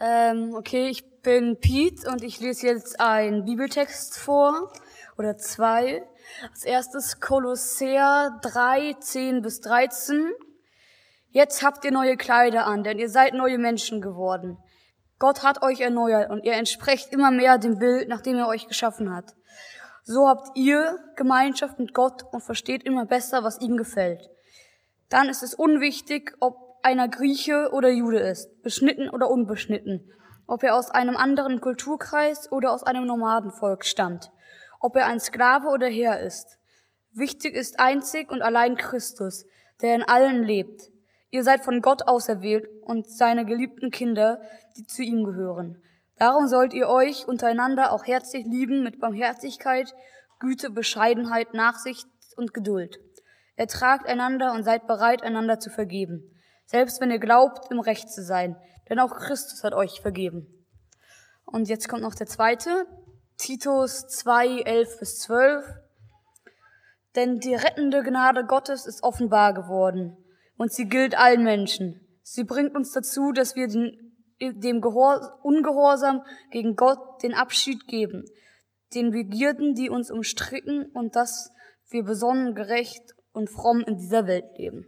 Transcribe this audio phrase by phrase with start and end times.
[0.00, 4.72] Ähm, okay, ich bin Pete und ich lese jetzt einen Bibeltext vor
[5.16, 6.06] oder zwei.
[6.48, 10.30] Als erstes Kolosser 3, 10 bis 13.
[11.30, 14.58] Jetzt habt ihr neue Kleider an, denn ihr seid neue Menschen geworden.
[15.18, 18.68] Gott hat euch erneuert und ihr entsprecht immer mehr dem Bild, nach dem er euch
[18.68, 19.34] geschaffen hat.
[20.04, 24.30] So habt ihr Gemeinschaft mit Gott und versteht immer besser, was ihm gefällt.
[25.08, 30.10] Dann ist es unwichtig, ob einer Grieche oder Jude ist, beschnitten oder unbeschnitten,
[30.46, 34.32] ob er aus einem anderen Kulturkreis oder aus einem Nomadenvolk stammt,
[34.80, 36.58] ob er ein Sklave oder Herr ist.
[37.12, 39.44] Wichtig ist einzig und allein Christus,
[39.82, 40.90] der in allen lebt.
[41.28, 44.40] Ihr seid von Gott auserwählt und seine geliebten Kinder,
[44.78, 45.82] die zu ihm gehören.
[46.16, 49.94] Darum sollt ihr euch untereinander auch herzlich lieben mit Barmherzigkeit,
[50.38, 52.98] Güte, Bescheidenheit, Nachsicht und Geduld.
[53.56, 56.34] Ertragt einander und seid bereit, einander zu vergeben
[56.68, 58.56] selbst wenn ihr glaubt, im Recht zu sein,
[58.90, 60.46] denn auch Christus hat euch vergeben.
[61.46, 62.86] Und jetzt kommt noch der zweite,
[63.38, 65.64] Titus 2, 11 bis 12.
[67.16, 70.16] Denn die rettende Gnade Gottes ist offenbar geworden
[70.58, 72.06] und sie gilt allen Menschen.
[72.22, 78.26] Sie bringt uns dazu, dass wir den, dem Gehor, Ungehorsam gegen Gott den Abschied geben,
[78.94, 81.50] den Begierden, die uns umstricken und dass
[81.88, 84.86] wir besonnen, gerecht und fromm in dieser Welt leben.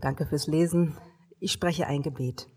[0.00, 0.96] Danke fürs Lesen.
[1.40, 2.48] Ich spreche ein Gebet.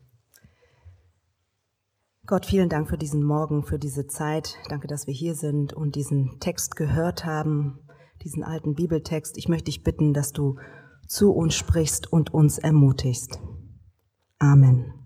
[2.25, 4.55] Gott, vielen Dank für diesen Morgen, für diese Zeit.
[4.69, 7.79] Danke, dass wir hier sind und diesen Text gehört haben,
[8.23, 9.37] diesen alten Bibeltext.
[9.37, 10.59] Ich möchte dich bitten, dass du
[11.07, 13.39] zu uns sprichst und uns ermutigst.
[14.37, 14.98] Amen.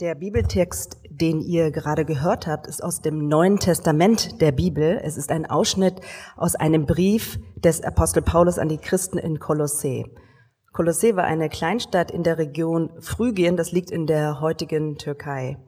[0.00, 5.00] Der Bibeltext, den ihr gerade gehört habt, ist aus dem Neuen Testament der Bibel.
[5.02, 6.00] Es ist ein Ausschnitt
[6.36, 10.04] aus einem Brief des Apostel Paulus an die Christen in Kolossee.
[10.72, 15.58] Kolossee war eine Kleinstadt in der Region Phrygien, das liegt in der heutigen Türkei.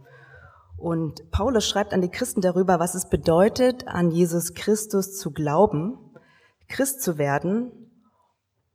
[0.76, 5.98] Und Paulus schreibt an die Christen darüber, was es bedeutet, an Jesus Christus zu glauben,
[6.68, 7.72] Christ zu werden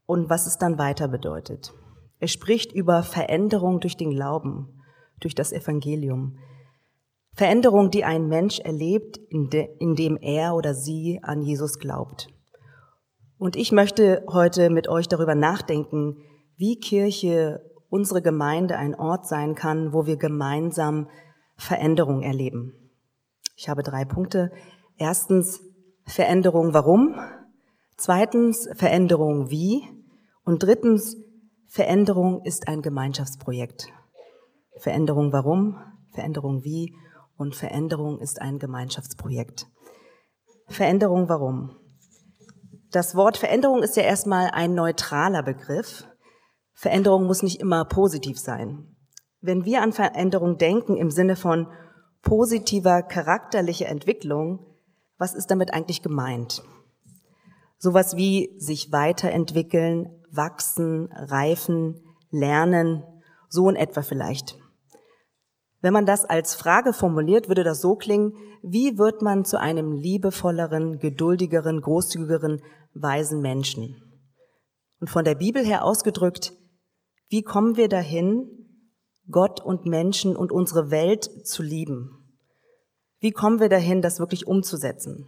[0.06, 1.74] und was es dann weiter bedeutet.
[2.20, 4.75] Er spricht über Veränderung durch den Glauben
[5.20, 6.38] durch das Evangelium.
[7.34, 12.28] Veränderung, die ein Mensch erlebt, indem er oder sie an Jesus glaubt.
[13.38, 16.18] Und ich möchte heute mit euch darüber nachdenken,
[16.56, 21.10] wie Kirche, unsere Gemeinde ein Ort sein kann, wo wir gemeinsam
[21.58, 22.74] Veränderung erleben.
[23.56, 24.52] Ich habe drei Punkte.
[24.98, 25.62] Erstens
[26.06, 27.16] Veränderung warum?
[27.98, 29.84] Zweitens Veränderung wie?
[30.44, 31.18] Und drittens
[31.68, 33.88] Veränderung ist ein Gemeinschaftsprojekt.
[34.78, 35.78] Veränderung warum,
[36.12, 36.96] Veränderung wie
[37.38, 39.68] und Veränderung ist ein Gemeinschaftsprojekt.
[40.68, 41.78] Veränderung warum?
[42.92, 46.08] Das Wort Veränderung ist ja erstmal ein neutraler Begriff.
[46.74, 48.96] Veränderung muss nicht immer positiv sein.
[49.42, 51.68] Wenn wir an Veränderung denken im Sinne von
[52.22, 54.66] positiver charakterlicher Entwicklung,
[55.18, 56.64] was ist damit eigentlich gemeint?
[57.78, 63.04] Sowas wie sich weiterentwickeln, wachsen, reifen, lernen,
[63.50, 64.58] so in etwa vielleicht.
[65.86, 69.92] Wenn man das als Frage formuliert, würde das so klingen, wie wird man zu einem
[69.92, 72.64] liebevolleren, geduldigeren, großzügigeren,
[72.96, 74.02] weisen Menschen?
[75.00, 76.54] Und von der Bibel her ausgedrückt,
[77.30, 78.50] wie kommen wir dahin,
[79.30, 82.34] Gott und Menschen und unsere Welt zu lieben?
[83.20, 85.28] Wie kommen wir dahin, das wirklich umzusetzen?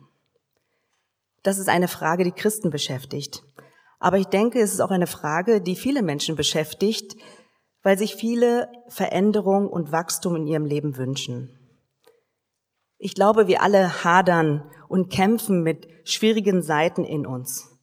[1.44, 3.44] Das ist eine Frage, die Christen beschäftigt.
[4.00, 7.16] Aber ich denke, es ist auch eine Frage, die viele Menschen beschäftigt,
[7.88, 11.58] weil sich viele Veränderung und Wachstum in ihrem Leben wünschen.
[12.98, 17.80] Ich glaube, wir alle hadern und kämpfen mit schwierigen Seiten in uns,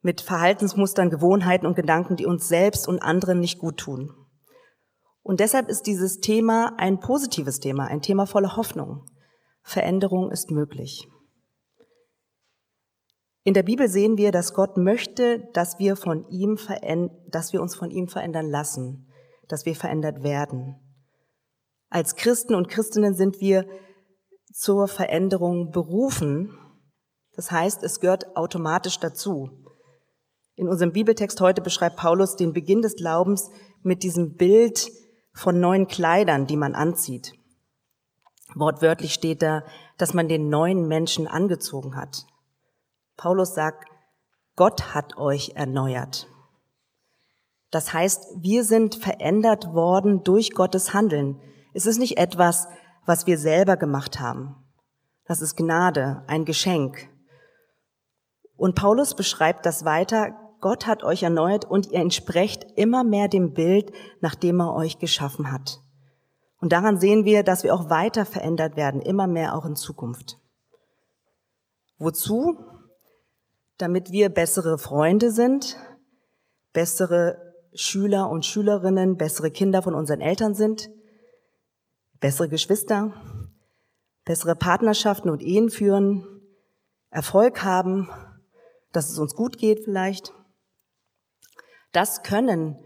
[0.00, 4.12] mit Verhaltensmustern, Gewohnheiten und Gedanken, die uns selbst und anderen nicht gut tun.
[5.22, 9.08] Und deshalb ist dieses Thema ein positives Thema, ein Thema voller Hoffnung.
[9.62, 11.06] Veränderung ist möglich.
[13.44, 16.58] In der Bibel sehen wir, dass Gott möchte, dass wir von ihm
[17.28, 19.06] dass wir uns von ihm verändern lassen
[19.52, 20.76] dass wir verändert werden.
[21.90, 23.66] Als Christen und Christinnen sind wir
[24.50, 26.58] zur Veränderung berufen.
[27.36, 29.50] Das heißt, es gehört automatisch dazu.
[30.54, 33.50] In unserem Bibeltext heute beschreibt Paulus den Beginn des Glaubens
[33.82, 34.90] mit diesem Bild
[35.34, 37.34] von neuen Kleidern, die man anzieht.
[38.54, 39.66] Wortwörtlich steht da,
[39.98, 42.24] dass man den neuen Menschen angezogen hat.
[43.18, 43.86] Paulus sagt,
[44.56, 46.31] Gott hat euch erneuert.
[47.72, 51.40] Das heißt, wir sind verändert worden durch Gottes Handeln.
[51.72, 52.68] Es ist nicht etwas,
[53.06, 54.54] was wir selber gemacht haben.
[55.24, 57.08] Das ist Gnade, ein Geschenk.
[58.56, 60.36] Und Paulus beschreibt das weiter.
[60.60, 63.90] Gott hat euch erneuert und ihr entsprecht immer mehr dem Bild,
[64.20, 65.80] nach dem er euch geschaffen hat.
[66.60, 70.38] Und daran sehen wir, dass wir auch weiter verändert werden, immer mehr auch in Zukunft.
[71.98, 72.58] Wozu?
[73.78, 75.78] Damit wir bessere Freunde sind,
[76.74, 77.41] bessere
[77.74, 80.90] Schüler und Schülerinnen, bessere Kinder von unseren Eltern sind,
[82.20, 83.14] bessere Geschwister,
[84.24, 86.26] bessere Partnerschaften und Ehen führen,
[87.10, 88.08] Erfolg haben,
[88.92, 90.32] dass es uns gut geht vielleicht.
[91.92, 92.78] Das können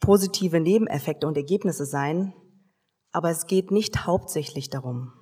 [0.00, 2.32] positive Nebeneffekte und Ergebnisse sein,
[3.12, 5.12] aber es geht nicht hauptsächlich darum.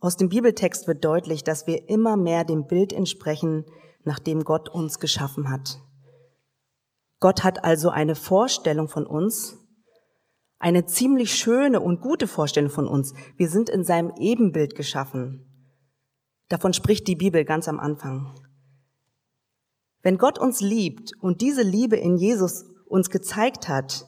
[0.00, 3.64] Aus dem Bibeltext wird deutlich, dass wir immer mehr dem Bild entsprechen,
[4.04, 5.80] nach dem Gott uns geschaffen hat.
[7.20, 9.58] Gott hat also eine Vorstellung von uns,
[10.58, 13.14] eine ziemlich schöne und gute Vorstellung von uns.
[13.36, 15.44] Wir sind in seinem Ebenbild geschaffen.
[16.48, 18.34] Davon spricht die Bibel ganz am Anfang.
[20.02, 24.06] Wenn Gott uns liebt und diese Liebe in Jesus uns gezeigt hat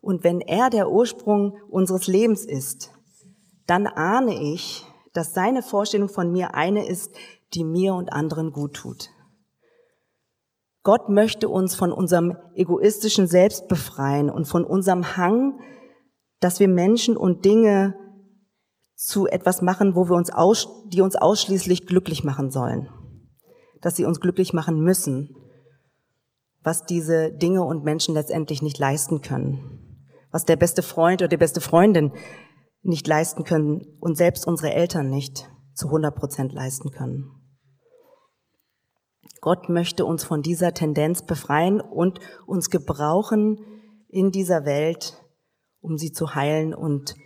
[0.00, 2.92] und wenn er der Ursprung unseres Lebens ist,
[3.66, 7.14] dann ahne ich, dass seine Vorstellung von mir eine ist,
[7.54, 9.10] die mir und anderen gut tut.
[10.82, 15.60] Gott möchte uns von unserem egoistischen Selbst befreien und von unserem Hang,
[16.40, 17.94] dass wir Menschen und Dinge
[18.96, 22.88] zu etwas machen, wo wir uns aus, die uns ausschließlich glücklich machen sollen.
[23.80, 25.36] Dass sie uns glücklich machen müssen,
[26.62, 30.08] was diese Dinge und Menschen letztendlich nicht leisten können.
[30.30, 32.12] Was der beste Freund oder die beste Freundin
[32.82, 37.41] nicht leisten können und selbst unsere Eltern nicht zu 100 Prozent leisten können.
[39.42, 43.58] Gott möchte uns von dieser Tendenz befreien und uns gebrauchen
[44.08, 45.20] in dieser Welt,
[45.80, 47.16] um sie zu heilen und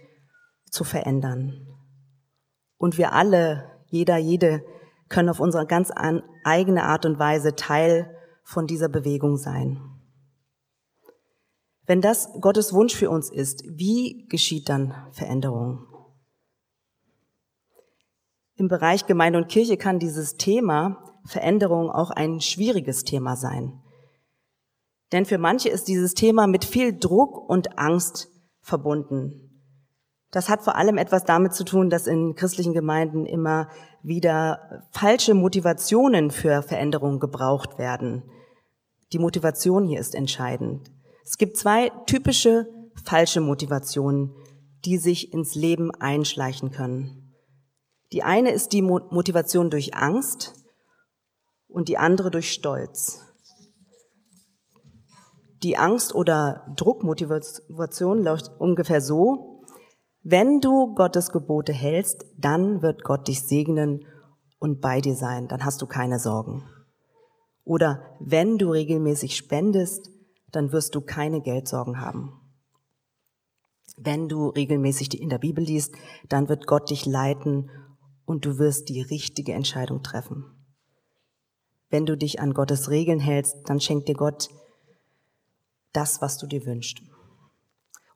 [0.70, 1.68] zu verändern.
[2.78, 4.64] Und wir alle, jeder, jede,
[5.10, 5.90] können auf unsere ganz
[6.42, 9.78] eigene Art und Weise Teil von dieser Bewegung sein.
[11.84, 15.86] Wenn das Gottes Wunsch für uns ist, wie geschieht dann Veränderung?
[18.54, 23.81] Im Bereich Gemeinde und Kirche kann dieses Thema Veränderung auch ein schwieriges Thema sein.
[25.12, 28.28] Denn für manche ist dieses Thema mit viel Druck und Angst
[28.61, 29.46] verbunden.
[30.32, 33.69] Das hat vor allem etwas damit zu tun, dass in christlichen Gemeinden immer
[34.02, 38.25] wieder falsche Motivationen für Veränderungen gebraucht werden.
[39.12, 40.90] Die Motivation hier ist entscheidend.
[41.25, 42.67] Es gibt zwei typische
[43.05, 44.34] falsche Motivationen,
[44.84, 47.34] die sich ins Leben einschleichen können.
[48.12, 50.55] Die eine ist die Motivation durch Angst
[51.68, 53.22] und die andere durch Stolz.
[55.62, 59.64] Die Angst- oder Druckmotivation läuft ungefähr so,
[60.22, 64.04] wenn du Gottes Gebote hältst, dann wird Gott dich segnen
[64.58, 66.64] und bei dir sein, dann hast du keine Sorgen.
[67.62, 70.10] Oder wenn du regelmäßig spendest,
[70.50, 72.40] dann wirst du keine Geldsorgen haben.
[73.96, 75.94] Wenn du regelmäßig in der Bibel liest,
[76.28, 77.70] dann wird Gott dich leiten
[78.24, 80.56] und du wirst die richtige Entscheidung treffen.
[81.96, 84.50] Wenn du dich an Gottes Regeln hältst, dann schenkt dir Gott
[85.94, 87.00] das, was du dir wünschst.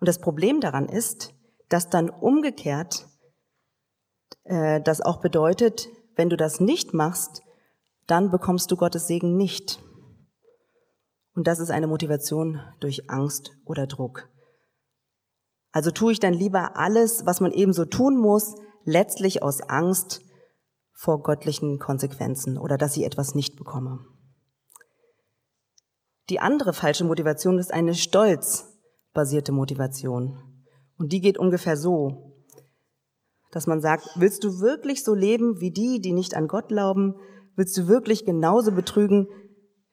[0.00, 1.32] Und das Problem daran ist,
[1.70, 3.06] dass dann umgekehrt
[4.44, 7.40] äh, das auch bedeutet, wenn du das nicht machst,
[8.06, 9.82] dann bekommst du Gottes Segen nicht.
[11.34, 14.28] Und das ist eine Motivation durch Angst oder Druck.
[15.72, 20.20] Also tue ich dann lieber alles, was man ebenso tun muss, letztlich aus Angst
[21.00, 24.04] vor göttlichen Konsequenzen oder dass ich etwas nicht bekomme.
[26.28, 30.38] Die andere falsche Motivation ist eine stolzbasierte Motivation.
[30.98, 32.34] Und die geht ungefähr so,
[33.50, 37.14] dass man sagt, willst du wirklich so leben wie die, die nicht an Gott glauben?
[37.56, 39.26] Willst du wirklich genauso betrügen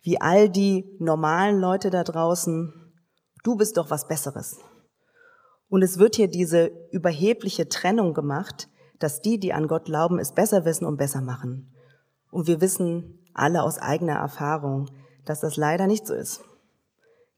[0.01, 2.73] wie all die normalen Leute da draußen?
[3.45, 4.57] Du bist doch was Besseres.
[5.69, 8.67] Und es wird hier diese überhebliche Trennung gemacht,
[8.99, 11.71] dass die, die an Gott glauben, es besser wissen und besser machen.
[12.31, 14.89] Und wir wissen alle aus eigener Erfahrung,
[15.25, 16.41] dass das leider nicht so ist.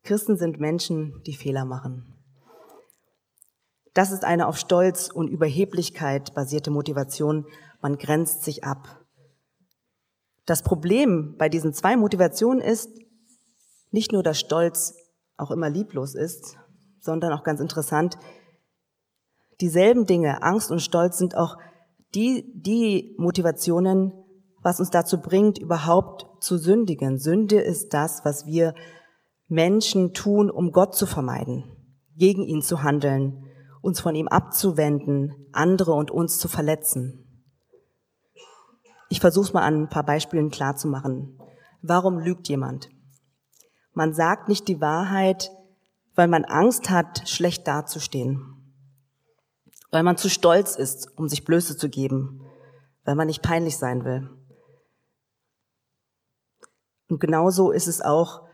[0.04, 2.16] Christen sind Menschen, die Fehler machen.
[3.94, 7.46] Das ist eine auf Stolz und Überheblichkeit basierte Motivation.
[7.82, 9.04] Man grenzt sich ab.
[10.46, 12.90] Das Problem bei diesen zwei Motivationen ist
[13.92, 14.96] nicht nur, dass Stolz
[15.38, 16.58] auch immer lieblos ist,
[17.00, 18.18] sondern auch ganz interessant,
[19.62, 21.58] dieselben Dinge, Angst und Stolz sind auch
[22.16, 24.14] die, die Motivationen,
[24.62, 27.18] was uns dazu bringt, überhaupt zu sündigen.
[27.18, 28.74] Sünde ist das, was wir
[29.48, 31.64] Menschen tun, um Gott zu vermeiden,
[32.16, 33.46] gegen ihn zu handeln,
[33.82, 37.26] uns von ihm abzuwenden, andere und uns zu verletzen.
[39.10, 41.40] Ich versuche es mal an ein paar Beispielen klarzumachen.
[41.82, 42.90] Warum lügt jemand?
[43.94, 45.52] Man sagt nicht die Wahrheit,
[46.16, 48.49] weil man Angst hat, schlecht dazustehen.
[49.92, 52.42] Weil man zu stolz ist, um sich Blöße zu geben.
[53.04, 54.30] Weil man nicht peinlich sein will.
[57.10, 58.48] Und genauso ist es auch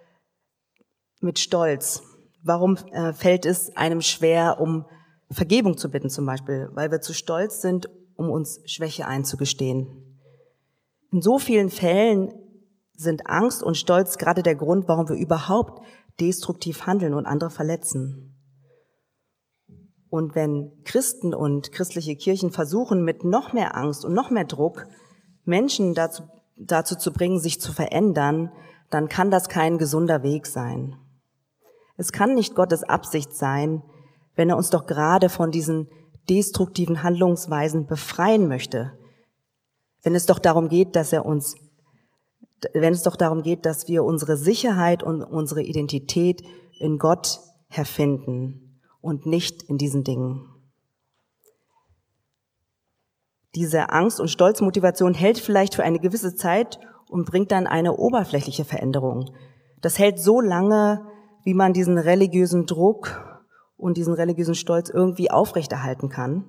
[1.19, 2.01] mit Stolz.
[2.41, 4.85] Warum äh, fällt es einem schwer, um
[5.29, 6.69] Vergebung zu bitten zum Beispiel?
[6.73, 10.19] Weil wir zu stolz sind, um uns Schwäche einzugestehen.
[11.11, 12.33] In so vielen Fällen
[12.93, 15.81] sind Angst und Stolz gerade der Grund, warum wir überhaupt
[16.19, 18.34] destruktiv handeln und andere verletzen.
[20.15, 24.87] Und wenn Christen und christliche Kirchen versuchen, mit noch mehr Angst und noch mehr Druck
[25.43, 26.23] Menschen dazu,
[26.55, 28.49] dazu zu bringen, sich zu verändern,
[28.89, 30.95] dann kann das kein gesunder Weg sein.
[31.97, 33.83] Es kann nicht Gottes Absicht sein,
[34.35, 35.89] wenn er uns doch gerade von diesen
[36.29, 38.93] destruktiven Handlungsweisen befreien möchte.
[40.01, 41.55] Wenn es doch darum geht, dass er uns
[42.73, 46.41] wenn es doch darum geht, dass wir unsere Sicherheit und unsere Identität
[46.79, 48.64] in Gott herfinden
[49.05, 50.49] und nicht in diesen Dingen.
[53.53, 58.65] Diese Angst- und Stolzmotivation hält vielleicht für eine gewisse Zeit und bringt dann eine oberflächliche
[58.65, 59.29] Veränderung.
[59.79, 61.05] Das hält so lange,
[61.43, 63.45] wie man diesen religiösen Druck
[63.77, 66.43] und diesen religiösen Stolz irgendwie aufrechterhalten kann.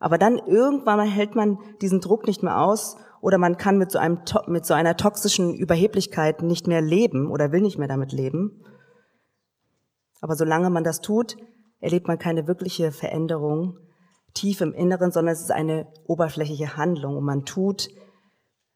[0.00, 3.98] Aber dann irgendwann hält man diesen Druck nicht mehr aus oder man kann mit so,
[3.98, 8.64] einem, mit so einer toxischen Überheblichkeit nicht mehr leben oder will nicht mehr damit leben.
[10.22, 11.36] Aber solange man das tut,
[11.82, 13.76] erlebt man keine wirkliche Veränderung
[14.32, 17.88] tief im Inneren, sondern es ist eine oberflächliche Handlung und man tut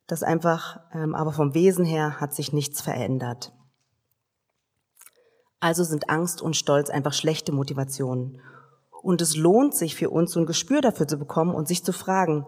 [0.06, 3.52] das einfach, ähm, aber vom Wesen her hat sich nichts verändert.
[5.60, 8.40] Also sind Angst und Stolz einfach schlechte Motivationen.
[9.02, 11.92] Und es lohnt sich für uns, so ein Gespür dafür zu bekommen und sich zu
[11.92, 12.46] fragen,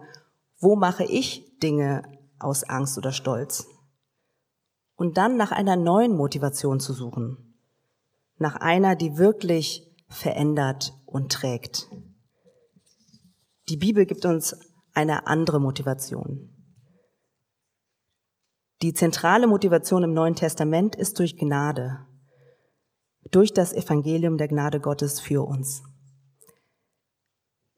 [0.59, 2.03] wo mache ich Dinge
[2.37, 3.67] aus Angst oder Stolz?
[4.95, 7.55] Und dann nach einer neuen Motivation zu suchen.
[8.37, 11.87] Nach einer, die wirklich verändert und trägt.
[13.69, 14.55] Die Bibel gibt uns
[14.93, 16.49] eine andere Motivation.
[18.81, 22.05] Die zentrale Motivation im Neuen Testament ist durch Gnade,
[23.29, 25.83] durch das Evangelium der Gnade Gottes für uns.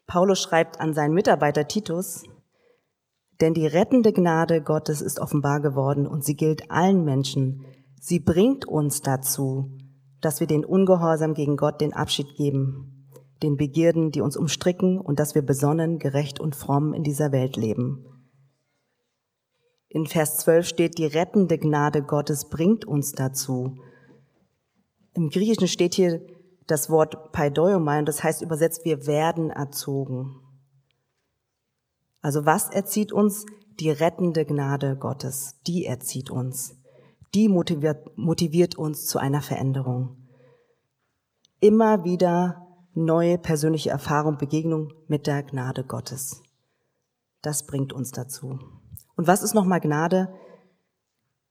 [0.07, 2.23] Paulus schreibt an seinen Mitarbeiter Titus,
[3.39, 7.65] denn die rettende Gnade Gottes ist offenbar geworden und sie gilt allen Menschen.
[8.00, 9.77] Sie bringt uns dazu,
[10.21, 13.07] dass wir den Ungehorsam gegen Gott den Abschied geben,
[13.41, 17.57] den Begierden, die uns umstricken und dass wir besonnen, gerecht und fromm in dieser Welt
[17.57, 18.05] leben.
[19.89, 23.77] In Vers 12 steht, die rettende Gnade Gottes bringt uns dazu.
[25.13, 26.21] Im Griechischen steht hier
[26.65, 30.39] das Wort paidoiomai und das heißt übersetzt, wir werden erzogen.
[32.21, 33.45] Also was erzieht uns?
[33.79, 36.80] Die rettende Gnade Gottes, die erzieht uns.
[37.33, 40.27] Die motiviert, motiviert uns zu einer Veränderung.
[41.59, 46.43] Immer wieder neue persönliche Erfahrung, Begegnung mit der Gnade Gottes.
[47.41, 48.59] Das bringt uns dazu.
[49.15, 50.33] Und was ist nochmal Gnade?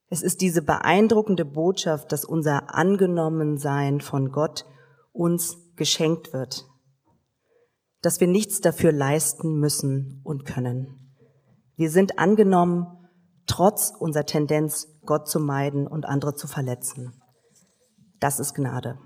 [0.09, 4.67] Es ist diese beeindruckende Botschaft, dass unser Angenommensein von Gott
[5.13, 6.71] uns geschenkt wird
[8.03, 11.13] dass wir nichts dafür leisten müssen und können.
[11.77, 12.87] Wir sind angenommen,
[13.51, 17.21] trotz unserer Tendenz, Gott zu meiden und andere zu verletzen.
[18.21, 18.99] Das ist Gnade.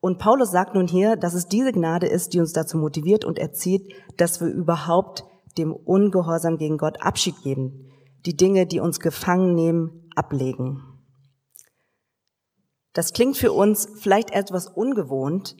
[0.00, 3.38] Und Paulus sagt nun hier, dass es diese Gnade ist, die uns dazu motiviert und
[3.38, 5.24] erzieht, dass wir überhaupt
[5.56, 7.92] dem Ungehorsam gegen Gott Abschied geben,
[8.26, 10.82] die Dinge, die uns gefangen nehmen, ablegen.
[12.92, 15.56] Das klingt für uns vielleicht etwas ungewohnt,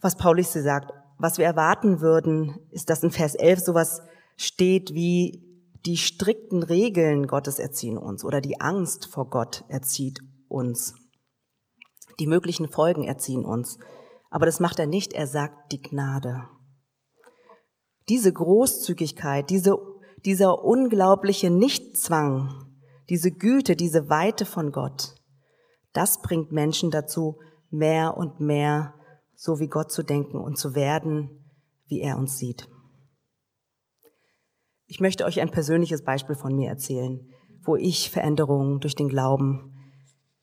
[0.00, 0.92] was Paulus hier sagt.
[1.18, 4.02] Was wir erwarten würden, ist, dass in Vers 11 sowas
[4.38, 5.44] steht wie
[5.84, 10.94] die strikten Regeln Gottes erziehen uns oder die Angst vor Gott erzieht uns.
[12.18, 13.78] Die möglichen Folgen erziehen uns.
[14.30, 16.44] Aber das macht er nicht, er sagt die Gnade.
[18.08, 19.76] Diese Großzügigkeit, diese,
[20.24, 22.78] dieser unglaubliche Nichtzwang,
[23.08, 25.14] diese Güte, diese Weite von Gott,
[25.92, 27.38] das bringt Menschen dazu,
[27.70, 28.94] mehr und mehr
[29.34, 31.44] so wie Gott zu denken und zu werden,
[31.86, 32.68] wie er uns sieht.
[34.90, 37.20] Ich möchte euch ein persönliches Beispiel von mir erzählen,
[37.60, 39.74] wo ich Veränderungen durch den Glauben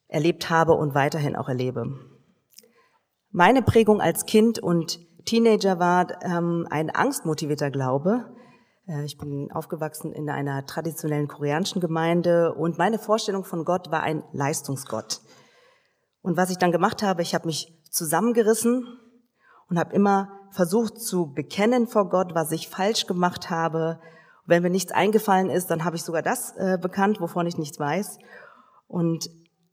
[0.08, 2.00] erlebt habe und weiterhin auch erlebe.
[3.32, 8.36] Meine Prägung als Kind und Teenager war ähm, ein angstmotivierter Glaube.
[8.88, 14.04] Äh, ich bin aufgewachsen in einer traditionellen koreanischen Gemeinde und meine Vorstellung von Gott war
[14.04, 15.22] ein Leistungsgott.
[16.22, 18.86] Und was ich dann gemacht habe, ich habe mich zusammengerissen
[19.70, 24.00] und habe immer versucht zu bekennen vor Gott, was ich falsch gemacht habe
[24.46, 27.80] Wenn mir nichts eingefallen ist, dann habe ich sogar das äh, bekannt, wovon ich nichts
[27.80, 28.20] weiß.
[28.88, 29.30] Und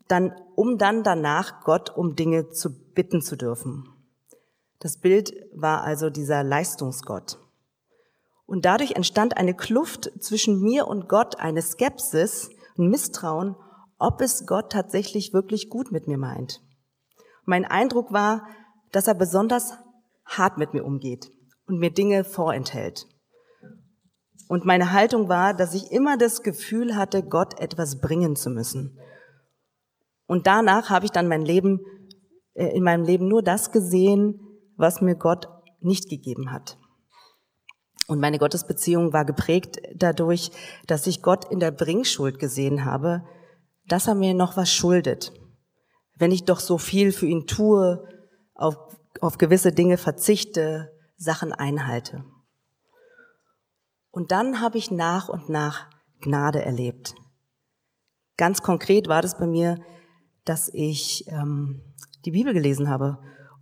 [0.09, 3.88] dann, um dann danach Gott um Dinge zu bitten zu dürfen.
[4.79, 7.38] Das Bild war also dieser Leistungsgott.
[8.47, 13.57] Und dadurch entstand eine Kluft zwischen mir und Gott, eine Skepsis, ein Misstrauen,
[13.99, 16.61] ob es Gott tatsächlich wirklich gut mit mir meint.
[17.45, 18.49] Mein Eindruck war,
[18.91, 19.79] dass er besonders
[20.25, 21.31] hart mit mir umgeht
[21.67, 23.07] und mir Dinge vorenthält.
[24.52, 28.99] Und meine Haltung war, dass ich immer das Gefühl hatte, Gott etwas bringen zu müssen.
[30.26, 31.80] Und danach habe ich dann mein Leben,
[32.52, 34.42] äh, in meinem Leben nur das gesehen,
[34.76, 35.49] was mir Gott
[35.80, 36.76] nicht gegeben hat.
[38.09, 40.50] Und meine Gottesbeziehung war geprägt dadurch,
[40.87, 43.25] dass ich Gott in der Bringschuld gesehen habe,
[43.87, 45.32] dass er mir noch was schuldet.
[46.16, 48.06] Wenn ich doch so viel für ihn tue,
[48.54, 48.76] auf,
[49.23, 52.26] auf gewisse Dinge verzichte, Sachen einhalte.
[54.12, 55.90] Und dann habe ich nach und nach
[56.21, 57.16] Gnade erlebt.
[58.37, 59.78] Ganz konkret war das bei mir,
[60.45, 61.83] dass ich ähm,
[62.25, 63.19] die Bibel gelesen habe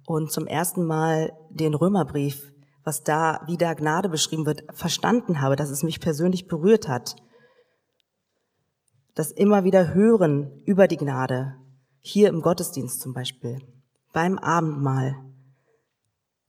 [0.06, 2.50] und zum ersten Mal den Römerbrief
[2.84, 7.16] was da wie da Gnade beschrieben wird, verstanden habe, dass es mich persönlich berührt hat.
[9.14, 11.56] Das immer wieder Hören über die Gnade,
[12.00, 13.58] hier im Gottesdienst zum Beispiel,
[14.12, 15.16] beim Abendmahl,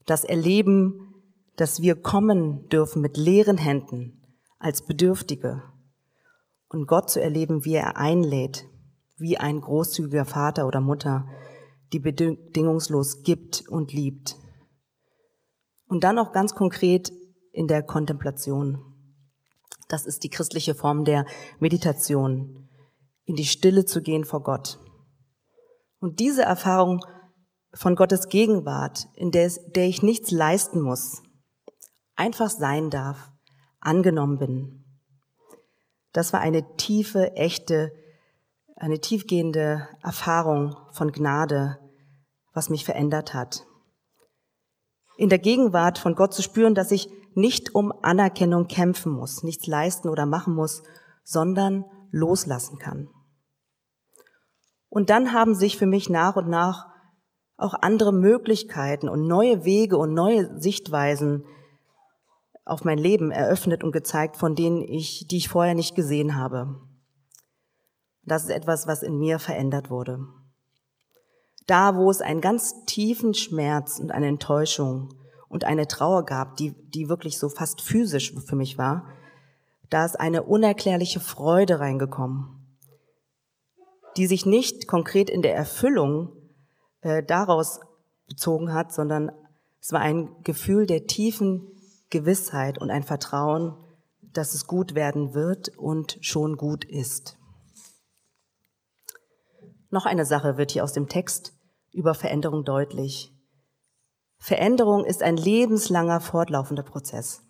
[0.06, 1.11] das Erleben,
[1.56, 4.22] dass wir kommen dürfen mit leeren Händen
[4.58, 5.62] als Bedürftige
[6.68, 8.66] und Gott zu erleben, wie er einlädt,
[9.16, 11.26] wie ein großzügiger Vater oder Mutter,
[11.92, 14.36] die bedingungslos gibt und liebt.
[15.86, 17.12] Und dann auch ganz konkret
[17.52, 18.80] in der Kontemplation.
[19.88, 21.26] Das ist die christliche Form der
[21.58, 22.68] Meditation,
[23.24, 24.78] in die Stille zu gehen vor Gott.
[26.00, 27.04] Und diese Erfahrung
[27.74, 31.22] von Gottes Gegenwart, in der, ich nichts leisten muss,
[32.16, 33.32] einfach sein darf,
[33.80, 34.84] angenommen bin.
[36.12, 37.92] Das war eine tiefe, echte,
[38.76, 41.78] eine tiefgehende Erfahrung von Gnade,
[42.52, 43.64] was mich verändert hat
[45.16, 49.66] in der Gegenwart von Gott zu spüren, dass ich nicht um Anerkennung kämpfen muss, nichts
[49.66, 50.82] leisten oder machen muss,
[51.22, 53.08] sondern loslassen kann.
[54.88, 56.88] Und dann haben sich für mich nach und nach
[57.56, 61.44] auch andere Möglichkeiten und neue Wege und neue Sichtweisen
[62.64, 66.80] auf mein Leben eröffnet und gezeigt, von denen ich, die ich vorher nicht gesehen habe.
[68.24, 70.26] Das ist etwas, was in mir verändert wurde.
[71.66, 75.14] Da, wo es einen ganz tiefen Schmerz und eine Enttäuschung
[75.48, 79.06] und eine Trauer gab, die, die wirklich so fast physisch für mich war,
[79.90, 82.78] da ist eine unerklärliche Freude reingekommen,
[84.16, 86.32] die sich nicht konkret in der Erfüllung
[87.02, 87.80] äh, daraus
[88.26, 89.30] bezogen hat, sondern
[89.80, 91.68] es war ein Gefühl der tiefen
[92.12, 93.74] Gewissheit und ein Vertrauen,
[94.20, 97.38] dass es gut werden wird und schon gut ist.
[99.90, 101.54] Noch eine Sache wird hier aus dem Text
[101.90, 103.34] über Veränderung deutlich.
[104.38, 107.42] Veränderung ist ein lebenslanger, fortlaufender Prozess.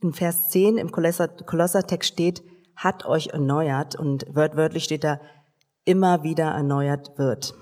[0.00, 2.42] In Vers 10 im Kolossertext steht,
[2.76, 5.20] hat euch erneuert und wörtlich steht da,
[5.84, 7.54] immer wieder erneuert wird.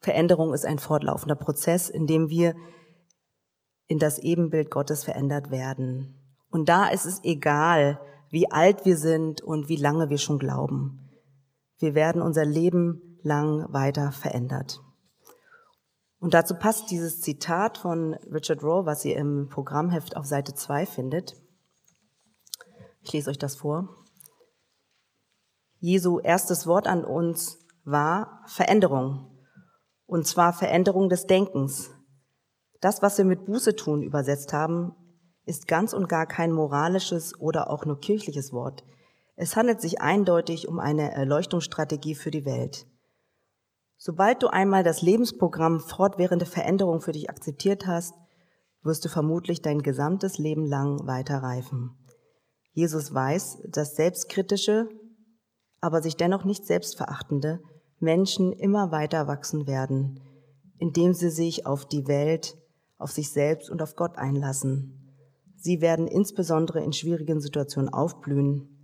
[0.00, 2.54] Veränderung ist ein fortlaufender Prozess, in dem wir
[3.88, 6.14] in das Ebenbild Gottes verändert werden.
[6.50, 11.10] Und da ist es egal, wie alt wir sind und wie lange wir schon glauben.
[11.78, 14.80] Wir werden unser Leben lang weiter verändert.
[16.20, 20.84] Und dazu passt dieses Zitat von Richard Rohr, was ihr im Programmheft auf Seite 2
[20.84, 21.36] findet.
[23.02, 23.88] Ich lese euch das vor.
[25.78, 29.30] Jesu erstes Wort an uns war Veränderung.
[30.06, 31.90] Und zwar Veränderung des Denkens.
[32.80, 34.94] Das, was wir mit Buße tun übersetzt haben,
[35.44, 38.84] ist ganz und gar kein moralisches oder auch nur kirchliches Wort.
[39.34, 42.86] Es handelt sich eindeutig um eine Erleuchtungsstrategie für die Welt.
[43.96, 48.14] Sobald du einmal das Lebensprogramm fortwährende Veränderung für dich akzeptiert hast,
[48.82, 51.96] wirst du vermutlich dein gesamtes Leben lang weiter reifen.
[52.72, 54.88] Jesus weiß, dass selbstkritische,
[55.80, 57.60] aber sich dennoch nicht selbstverachtende
[57.98, 60.20] Menschen immer weiter wachsen werden,
[60.78, 62.56] indem sie sich auf die Welt,
[62.98, 65.14] auf sich selbst und auf Gott einlassen.
[65.56, 68.78] Sie werden insbesondere in schwierigen Situationen aufblühen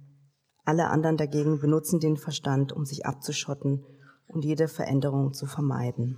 [0.65, 3.85] alle anderen dagegen benutzen den Verstand, um sich abzuschotten
[4.27, 6.17] und jede Veränderung zu vermeiden.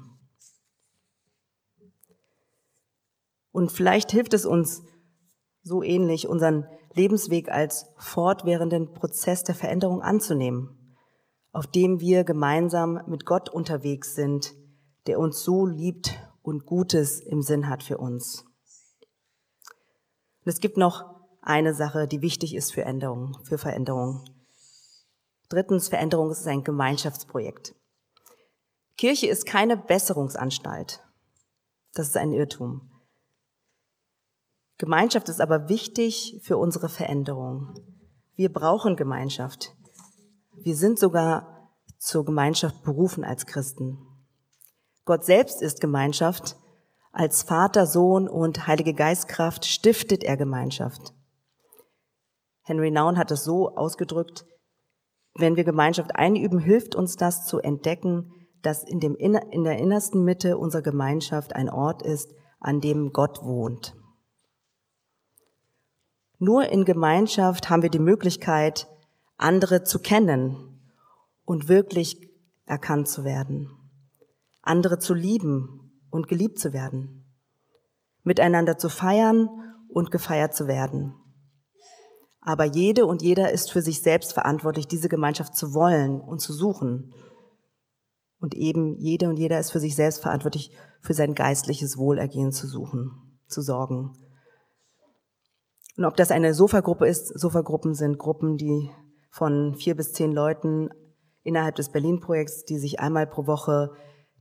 [3.50, 4.82] Und vielleicht hilft es uns
[5.62, 10.96] so ähnlich, unseren Lebensweg als fortwährenden Prozess der Veränderung anzunehmen,
[11.52, 14.54] auf dem wir gemeinsam mit Gott unterwegs sind,
[15.06, 16.14] der uns so liebt
[16.46, 18.44] und Gutes im Sinn hat für uns.
[20.44, 21.04] Und es gibt noch
[21.42, 24.24] eine Sache, die wichtig ist für Änderung, für Veränderung.
[25.48, 27.74] Drittens, Veränderung ist ein Gemeinschaftsprojekt.
[28.96, 31.02] Kirche ist keine Besserungsanstalt.
[31.94, 32.92] Das ist ein Irrtum.
[34.78, 37.74] Gemeinschaft ist aber wichtig für unsere Veränderung.
[38.37, 39.74] Wir brauchen Gemeinschaft.
[40.54, 44.05] Wir sind sogar zur Gemeinschaft berufen als Christen.
[45.06, 46.56] Gott selbst ist Gemeinschaft.
[47.12, 51.14] Als Vater, Sohn und Heilige Geistkraft stiftet er Gemeinschaft.
[52.62, 54.44] Henry Naun hat es so ausgedrückt,
[55.38, 60.24] wenn wir Gemeinschaft einüben, hilft uns das zu entdecken, dass in, dem, in der innersten
[60.24, 63.94] Mitte unserer Gemeinschaft ein Ort ist, an dem Gott wohnt.
[66.38, 68.88] Nur in Gemeinschaft haben wir die Möglichkeit,
[69.36, 70.80] andere zu kennen
[71.44, 72.28] und wirklich
[72.64, 73.70] erkannt zu werden,
[74.66, 77.24] andere zu lieben und geliebt zu werden,
[78.22, 79.48] miteinander zu feiern
[79.88, 81.14] und gefeiert zu werden.
[82.40, 86.52] Aber jede und jeder ist für sich selbst verantwortlich, diese Gemeinschaft zu wollen und zu
[86.52, 87.12] suchen.
[88.38, 92.68] Und eben jede und jeder ist für sich selbst verantwortlich, für sein geistliches Wohlergehen zu
[92.68, 94.12] suchen, zu sorgen.
[95.96, 98.90] Und ob das eine Sofagruppe ist, Sofagruppen sind Gruppen, die
[99.31, 100.90] von vier bis zehn Leuten
[101.42, 103.90] innerhalb des Berlin-Projekts, die sich einmal pro Woche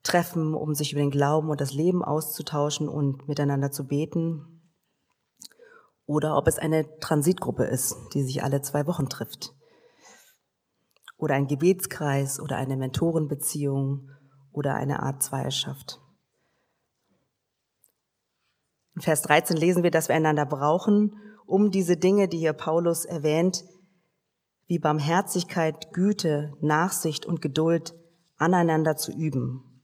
[0.05, 4.61] treffen, um sich über den Glauben und das Leben auszutauschen und miteinander zu beten.
[6.05, 9.53] Oder ob es eine Transitgruppe ist, die sich alle zwei Wochen trifft.
[11.17, 14.09] Oder ein Gebetskreis oder eine Mentorenbeziehung
[14.51, 15.99] oder eine Art Zweierschaft.
[18.95, 23.05] In Vers 13 lesen wir, dass wir einander brauchen, um diese Dinge, die hier Paulus
[23.05, 23.65] erwähnt,
[24.67, 27.93] wie Barmherzigkeit, Güte, Nachsicht und Geduld
[28.37, 29.74] aneinander zu üben.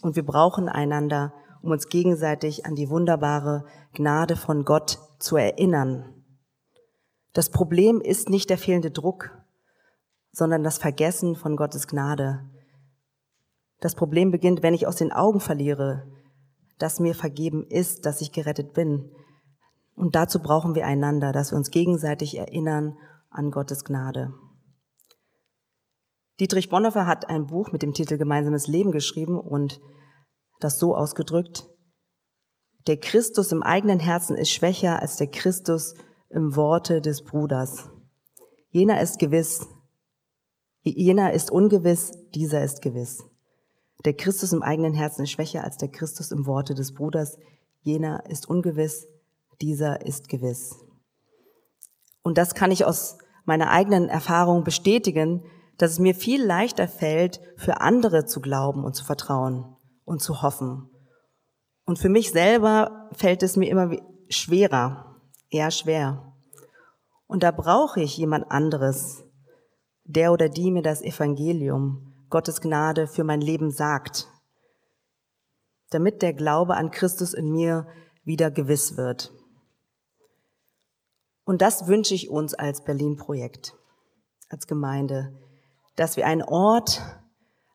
[0.00, 1.32] Und wir brauchen einander,
[1.62, 6.14] um uns gegenseitig an die wunderbare Gnade von Gott zu erinnern.
[7.32, 9.30] Das Problem ist nicht der fehlende Druck,
[10.32, 12.48] sondern das Vergessen von Gottes Gnade.
[13.80, 16.06] Das Problem beginnt, wenn ich aus den Augen verliere,
[16.78, 19.10] dass mir vergeben ist, dass ich gerettet bin,
[19.94, 22.96] und dazu brauchen wir einander, dass wir uns gegenseitig erinnern
[23.30, 24.32] an Gottes Gnade.
[26.40, 29.80] Dietrich Bonhoeffer hat ein Buch mit dem Titel Gemeinsames Leben geschrieben und
[30.60, 31.68] das so ausgedrückt,
[32.86, 35.94] der Christus im eigenen Herzen ist schwächer als der Christus
[36.30, 37.90] im Worte des Bruders.
[38.70, 39.66] Jener ist gewiss,
[40.82, 43.24] jener ist ungewiss, dieser ist gewiss.
[44.04, 47.36] Der Christus im eigenen Herzen ist schwächer als der Christus im Worte des Bruders.
[47.82, 49.08] Jener ist ungewiss,
[49.60, 50.76] dieser ist gewiss.
[52.22, 55.42] Und das kann ich aus meiner eigenen Erfahrung bestätigen,
[55.78, 60.42] dass es mir viel leichter fällt, für andere zu glauben und zu vertrauen und zu
[60.42, 60.90] hoffen.
[61.84, 63.96] Und für mich selber fällt es mir immer
[64.28, 65.16] schwerer,
[65.48, 66.34] eher schwer.
[67.26, 69.24] Und da brauche ich jemand anderes,
[70.04, 74.28] der oder die mir das Evangelium, Gottes Gnade für mein Leben sagt,
[75.90, 77.86] damit der Glaube an Christus in mir
[78.24, 79.32] wieder gewiss wird.
[81.44, 83.74] Und das wünsche ich uns als Berlin-Projekt,
[84.50, 85.32] als Gemeinde,
[85.98, 87.02] dass wir ein Ort,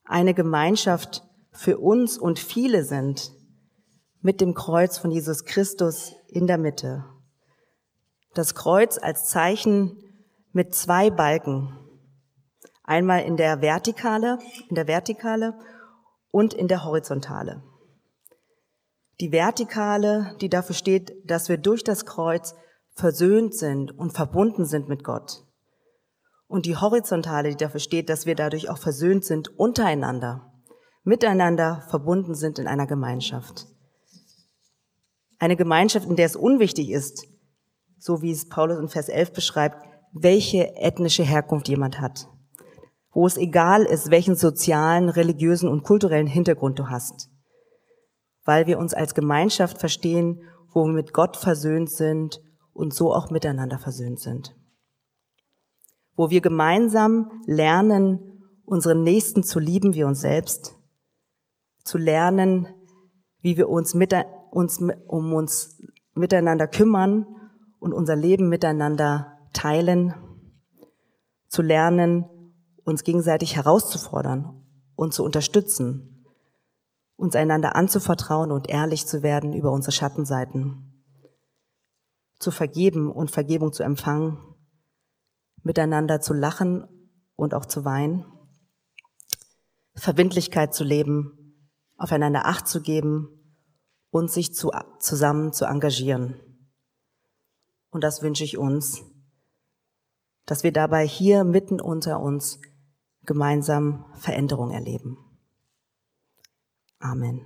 [0.05, 3.33] eine Gemeinschaft für uns und viele sind,
[4.21, 7.03] mit dem Kreuz von Jesus Christus in der Mitte.
[8.33, 9.97] Das Kreuz als Zeichen
[10.53, 11.77] mit zwei Balken.
[12.83, 15.59] Einmal in der Vertikale, in der Vertikale
[16.31, 17.61] und in der Horizontale.
[19.19, 22.55] Die Vertikale, die dafür steht, dass wir durch das Kreuz
[22.95, 25.42] versöhnt sind und verbunden sind mit Gott.
[26.53, 30.53] Und die horizontale, die dafür steht, dass wir dadurch auch versöhnt sind untereinander,
[31.03, 33.65] miteinander verbunden sind in einer Gemeinschaft.
[35.39, 37.25] Eine Gemeinschaft, in der es unwichtig ist,
[37.97, 39.77] so wie es Paulus in Vers 11 beschreibt,
[40.13, 42.27] welche ethnische Herkunft jemand hat.
[43.09, 47.31] Wo es egal ist, welchen sozialen, religiösen und kulturellen Hintergrund du hast.
[48.43, 53.31] Weil wir uns als Gemeinschaft verstehen, wo wir mit Gott versöhnt sind und so auch
[53.31, 54.55] miteinander versöhnt sind.
[56.15, 58.19] Wo wir gemeinsam lernen,
[58.65, 60.75] unseren Nächsten zu lieben wie uns selbst,
[61.83, 62.67] zu lernen,
[63.41, 64.15] wie wir uns, mit,
[64.51, 65.81] uns um uns
[66.13, 67.25] miteinander kümmern
[67.79, 70.13] und unser Leben miteinander teilen,
[71.47, 72.25] zu lernen,
[72.85, 74.63] uns gegenseitig herauszufordern
[74.95, 76.25] und zu unterstützen,
[77.15, 80.93] uns einander anzuvertrauen und ehrlich zu werden über unsere Schattenseiten
[82.39, 84.37] zu vergeben und Vergebung zu empfangen,
[85.63, 86.87] miteinander zu lachen
[87.35, 88.25] und auch zu weinen,
[89.95, 91.57] Verbindlichkeit zu leben,
[91.97, 93.29] aufeinander Acht zu geben
[94.09, 96.39] und sich zu, zusammen zu engagieren.
[97.89, 99.03] Und das wünsche ich uns,
[100.45, 102.59] dass wir dabei hier mitten unter uns
[103.25, 105.17] gemeinsam Veränderung erleben.
[106.99, 107.41] Amen.